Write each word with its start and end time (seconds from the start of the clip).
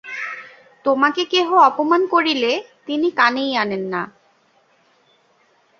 তোমাকে 0.85 1.21
কেহ 1.25 1.47
অপমান 1.69 2.01
করিলে 2.07 2.51
তিনি 2.87 3.07
কানেই 3.11 3.51
আনেন 3.55 3.83
না। 3.93 4.01